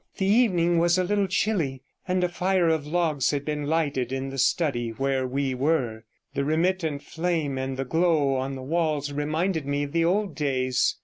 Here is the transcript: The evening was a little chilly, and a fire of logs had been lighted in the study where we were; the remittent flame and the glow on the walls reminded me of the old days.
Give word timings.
The 0.17 0.25
evening 0.25 0.79
was 0.79 0.97
a 0.97 1.03
little 1.03 1.27
chilly, 1.27 1.83
and 2.07 2.23
a 2.23 2.27
fire 2.27 2.67
of 2.69 2.87
logs 2.87 3.29
had 3.29 3.45
been 3.45 3.67
lighted 3.67 4.11
in 4.11 4.31
the 4.31 4.39
study 4.39 4.89
where 4.89 5.27
we 5.27 5.53
were; 5.53 6.05
the 6.33 6.43
remittent 6.43 7.03
flame 7.03 7.59
and 7.59 7.77
the 7.77 7.85
glow 7.85 8.33
on 8.33 8.55
the 8.55 8.63
walls 8.63 9.11
reminded 9.11 9.67
me 9.67 9.83
of 9.83 9.91
the 9.91 10.03
old 10.05 10.33
days. 10.33 10.95